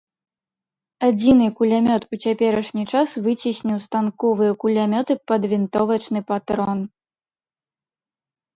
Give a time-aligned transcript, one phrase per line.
[1.07, 6.79] Адзіны кулямёт ў цяперашні час выцесніў станковыя кулямёты пад вінтовачны патрон.